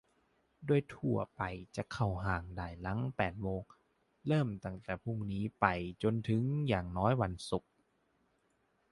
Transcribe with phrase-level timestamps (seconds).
[0.65, 1.41] โดยคนทั่วไป
[1.75, 3.61] จะเข้าห้างได้หลังแปดโมง
[4.27, 5.65] เริ่มตั้งแต่พรุ่งนี้ไป
[6.03, 7.71] จนถึงอย่างน้อยวันศุกร์